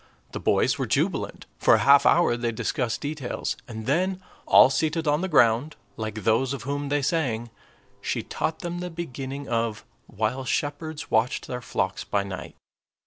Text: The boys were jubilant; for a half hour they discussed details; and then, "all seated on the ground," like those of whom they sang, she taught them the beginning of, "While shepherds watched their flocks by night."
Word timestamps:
The 0.31 0.39
boys 0.39 0.79
were 0.79 0.87
jubilant; 0.87 1.45
for 1.59 1.75
a 1.75 1.85
half 1.85 2.07
hour 2.07 2.35
they 2.35 2.51
discussed 2.51 3.01
details; 3.01 3.55
and 3.67 3.85
then, 3.85 4.19
"all 4.47 4.71
seated 4.71 5.07
on 5.07 5.21
the 5.21 5.27
ground," 5.27 5.75
like 5.95 6.23
those 6.23 6.53
of 6.53 6.63
whom 6.63 6.89
they 6.89 7.03
sang, 7.03 7.51
she 8.01 8.23
taught 8.23 8.61
them 8.61 8.79
the 8.79 8.89
beginning 8.89 9.47
of, 9.47 9.85
"While 10.07 10.43
shepherds 10.43 11.11
watched 11.11 11.45
their 11.45 11.61
flocks 11.61 12.03
by 12.03 12.23
night." 12.23 12.55